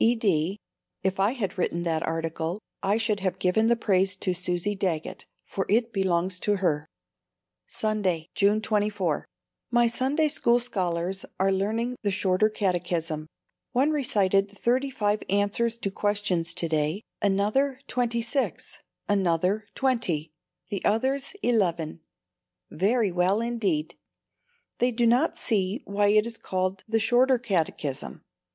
E. 0.03 0.15
D. 0.15 0.57
If 1.03 1.19
I 1.19 1.33
had 1.33 1.59
written 1.59 1.83
that 1.83 2.01
article, 2.01 2.59
I 2.81 2.97
should 2.97 3.19
have 3.19 3.37
given 3.37 3.67
the 3.67 3.75
praise 3.75 4.15
to 4.17 4.33
Susie 4.33 4.73
Daggett, 4.73 5.27
for 5.45 5.67
it 5.69 5.93
belongs 5.93 6.39
to 6.39 6.55
her. 6.55 6.87
Sunday, 7.67 8.31
June 8.33 8.61
24. 8.61 9.27
My 9.69 9.85
Sunday 9.85 10.27
School 10.27 10.57
scholars 10.59 11.23
are 11.39 11.51
learning 11.51 11.97
the 12.01 12.09
shorter 12.09 12.49
catechism. 12.49 13.27
One 13.73 13.91
recited 13.91 14.49
thirty 14.49 14.89
five 14.89 15.21
answers 15.29 15.77
to 15.77 15.91
questions 15.91 16.55
to 16.55 16.67
day, 16.67 17.03
another 17.21 17.79
twenty 17.85 18.23
six, 18.23 18.79
another 19.07 19.67
twenty, 19.75 20.31
the 20.69 20.83
others 20.83 21.35
eleven. 21.43 21.99
Very 22.71 23.11
well 23.11 23.39
indeed. 23.39 23.93
They 24.79 24.89
do 24.89 25.05
not 25.05 25.37
see 25.37 25.83
why 25.85 26.07
it 26.07 26.25
is 26.25 26.39
called 26.39 26.83
the 26.87 26.99
"shorter" 26.99 27.37
Catechism! 27.37 28.23